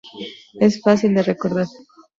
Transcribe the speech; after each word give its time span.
Es 0.59 0.81
fácil 0.81 1.13
de 1.13 1.21
recordar". 1.21 1.67